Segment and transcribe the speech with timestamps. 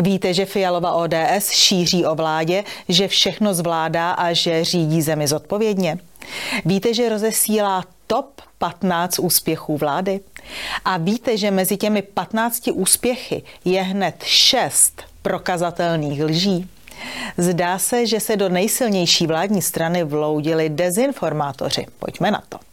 [0.00, 5.98] Víte, že Fialova ODS šíří o vládě, že všechno zvládá a že řídí zemi zodpovědně?
[6.64, 10.20] Víte, že rozesílá top 15 úspěchů vlády?
[10.84, 16.68] A víte, že mezi těmi 15 úspěchy je hned 6 prokazatelných lží?
[17.38, 21.86] Zdá se, že se do nejsilnější vládní strany vloudili dezinformátoři.
[21.98, 22.69] Pojďme na to.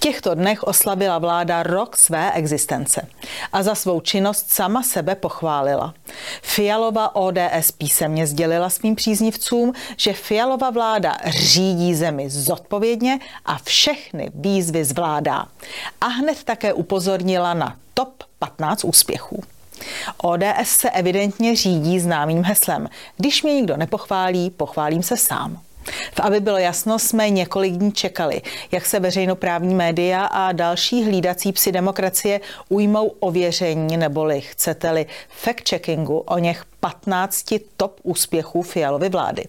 [0.00, 3.08] Těchto dnech oslavila vláda rok své existence
[3.52, 5.94] a za svou činnost sama sebe pochválila.
[6.42, 14.84] Fialova ODS písemně sdělila svým příznivcům, že Fialova vláda řídí zemi zodpovědně a všechny výzvy
[14.84, 15.46] zvládá.
[16.00, 19.42] A hned také upozornila na top 15 úspěchů.
[20.16, 22.88] ODS se evidentně řídí známým heslem.
[23.16, 25.60] Když mě nikdo nepochválí, pochválím se sám.
[26.22, 31.72] Aby bylo jasno, jsme několik dní čekali, jak se veřejnoprávní média a další hlídací psi
[31.72, 35.06] demokracie ujmou ověření, neboli chcete-li
[35.44, 37.44] fact-checkingu o něch 15
[37.76, 39.44] top úspěchů Fialovy vlády.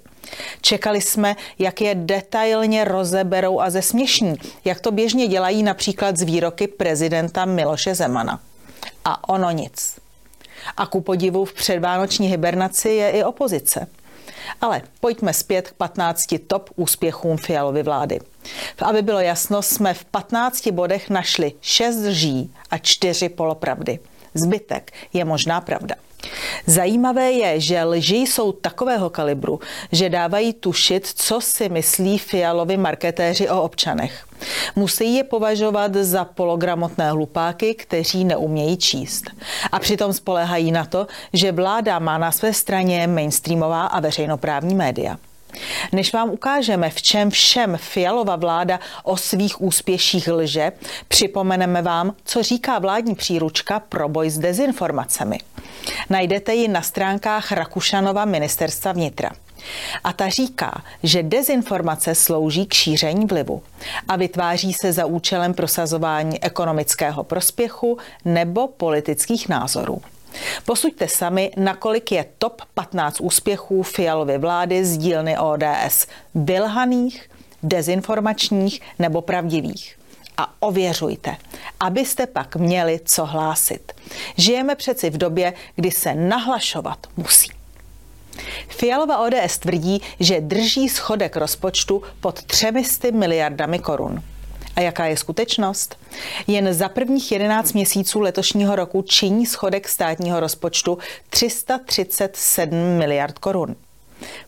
[0.61, 6.67] Čekali jsme, jak je detailně rozeberou a zesměšní, jak to běžně dělají například z výroky
[6.67, 8.39] prezidenta Miloše Zemana.
[9.05, 9.99] A ono nic.
[10.77, 13.87] A ku podivu v předvánoční hibernaci je i opozice.
[14.61, 18.19] Ale pojďme zpět k 15 top úspěchům Fialovy vlády.
[18.81, 23.99] Aby bylo jasno, jsme v 15 bodech našli 6 lží a 4 polopravdy.
[24.33, 25.95] Zbytek je možná pravda.
[26.65, 29.59] Zajímavé je, že lži jsou takového kalibru,
[29.91, 34.25] že dávají tušit, co si myslí Fialovi marketéři o občanech.
[34.75, 39.31] Musí je považovat za pologramotné hlupáky, kteří neumějí číst.
[39.71, 45.17] A přitom spolehají na to, že vláda má na své straně mainstreamová a veřejnoprávní média.
[45.91, 50.71] Než vám ukážeme, v čem všem Fialova vláda o svých úspěších lže,
[51.07, 55.37] připomeneme vám, co říká vládní příručka pro boj s dezinformacemi.
[56.09, 59.31] Najdete ji na stránkách Rakušanova ministerstva vnitra.
[60.03, 63.63] A ta říká, že dezinformace slouží k šíření vlivu
[64.07, 70.01] a vytváří se za účelem prosazování ekonomického prospěchu nebo politických názorů.
[70.65, 77.29] Posuďte sami, nakolik je top 15 úspěchů Fialovy vlády z dílny ODS vylhaných,
[77.63, 79.97] dezinformačních nebo pravdivých.
[80.37, 81.37] A ověřujte,
[81.79, 83.91] abyste pak měli co hlásit.
[84.37, 87.60] Žijeme přeci v době, kdy se nahlašovat musí.
[88.67, 94.23] Fialova ODS tvrdí, že drží schodek rozpočtu pod 300 miliardami korun.
[94.75, 95.97] A jaká je skutečnost?
[96.47, 100.97] Jen za prvních 11 měsíců letošního roku činí schodek státního rozpočtu
[101.29, 103.75] 337 miliard korun.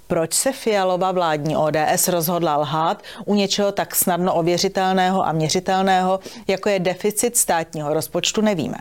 [0.07, 6.69] Proč se Fialova vládní ODS rozhodla lhát u něčeho tak snadno ověřitelného a měřitelného, jako
[6.69, 8.77] je deficit státního rozpočtu, nevíme.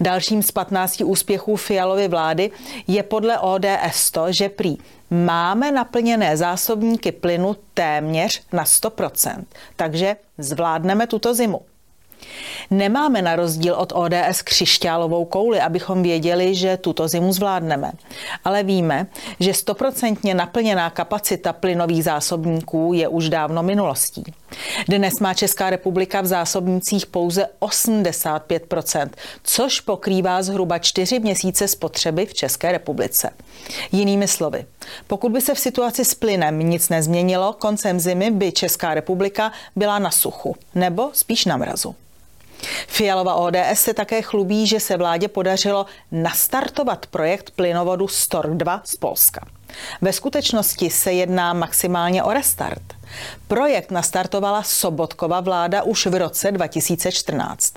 [0.00, 2.50] Dalším z 15 úspěchů Fialovy vlády
[2.86, 4.76] je podle ODS to, že prý
[5.10, 9.44] máme naplněné zásobníky plynu téměř na 100%,
[9.76, 11.60] takže zvládneme tuto zimu.
[12.70, 17.92] Nemáme na rozdíl od ODS křišťálovou kouli, abychom věděli, že tuto zimu zvládneme.
[18.44, 19.06] Ale víme,
[19.40, 24.24] že stoprocentně naplněná kapacita plynových zásobníků je už dávno minulostí.
[24.88, 29.08] Dnes má Česká republika v zásobnících pouze 85%
[29.42, 33.30] což pokrývá zhruba 4 měsíce spotřeby v České republice.
[33.92, 34.66] Jinými slovy,
[35.06, 39.98] pokud by se v situaci s plynem nic nezměnilo, koncem zimy by Česká republika byla
[39.98, 41.94] na suchu nebo spíš na mrazu.
[42.86, 48.96] Fialova ODS se také chlubí, že se vládě podařilo nastartovat projekt plynovodu Stork 2 z
[48.96, 49.46] Polska.
[50.00, 52.95] Ve skutečnosti se jedná maximálně o restart.
[53.48, 57.74] Projekt nastartovala Sobotkova vláda už v roce 2014.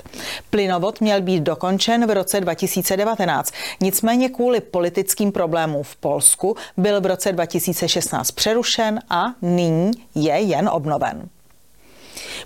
[0.50, 7.06] Plynovod měl být dokončen v roce 2019, nicméně kvůli politickým problémům v Polsku byl v
[7.06, 11.30] roce 2016 přerušen a nyní je jen obnoven.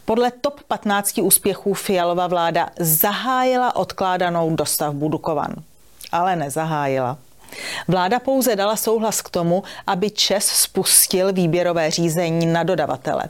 [0.06, 5.54] Podle top 15 úspěchů Fialova vláda zahájila odkládanou dostavbu Dukovan.
[6.12, 7.18] Ale nezahájila.
[7.88, 13.24] Vláda pouze dala souhlas k tomu, aby ČES spustil výběrové řízení na dodavatele.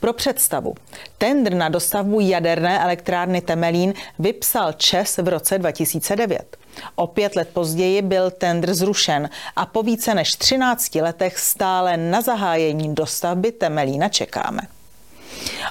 [0.00, 0.74] Pro představu,
[1.18, 6.56] tendr na dostavbu jaderné elektrárny Temelín vypsal ČES v roce 2009.
[6.94, 12.20] O pět let později byl tendr zrušen a po více než 13 letech stále na
[12.20, 14.60] zahájení dostavby Temelína čekáme.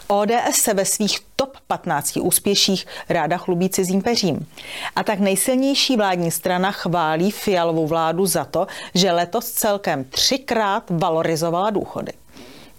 [0.08, 4.48] ODS se ve svých top 15 úspěších ráda chlubí cizím peřím.
[4.96, 11.70] A tak nejsilnější vládní strana chválí Fialovou vládu za to, že letos celkem třikrát valorizovala
[11.70, 12.12] důchody.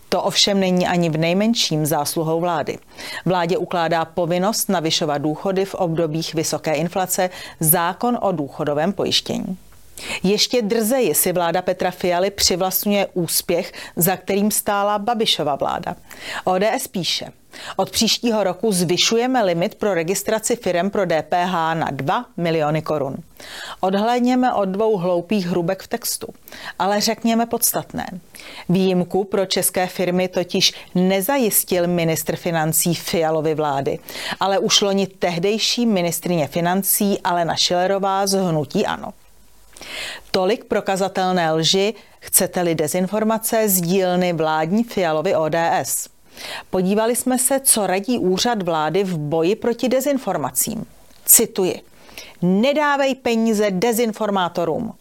[0.09, 2.79] To ovšem není ani v nejmenším zásluhou vlády.
[3.25, 7.31] Vládě ukládá povinnost navyšovat důchody v obdobích vysoké inflace
[7.61, 9.59] zákon o důchodovém pojištění.
[10.23, 15.97] Ještě drzeji si vláda Petra Fialy přivlastňuje úspěch, za kterým stála Babišova vláda.
[16.45, 17.33] ODS píše,
[17.77, 23.17] od příštího roku zvyšujeme limit pro registraci firem pro DPH na 2 miliony korun.
[23.81, 26.29] Odhlédněme od dvou hloupých hrubek v textu,
[26.79, 28.07] ale řekněme podstatné.
[28.69, 33.99] Výjimku pro české firmy totiž nezajistil ministr financí Fialovy vlády,
[34.41, 39.13] ale už loni tehdejší ministrině financí Alena Šilerová z Hnutí Ano.
[40.31, 46.09] Tolik prokazatelné lži, chcete-li dezinformace z dílny vládní Fialovy ODS.
[46.71, 50.87] Podívali jsme se, co radí úřad vlády v boji proti dezinformacím.
[51.25, 51.81] Cituji.
[52.43, 54.95] Nedávej peníze dezinformátorům.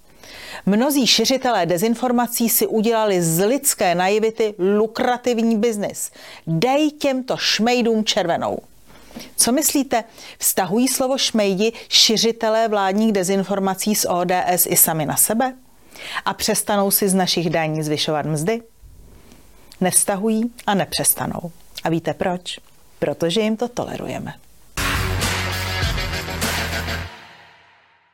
[0.65, 6.11] Mnozí šiřitelé dezinformací si udělali z lidské naivity lukrativní biznis.
[6.47, 8.57] Dej těmto šmejdům červenou.
[9.35, 10.03] Co myslíte,
[10.39, 15.53] vztahují slovo šmejdi šiřitelé vládních dezinformací z ODS i sami na sebe?
[16.25, 18.61] A přestanou si z našich daní zvyšovat mzdy?
[19.81, 21.51] Nevztahují a nepřestanou.
[21.83, 22.59] A víte proč?
[22.99, 24.33] Protože jim to tolerujeme.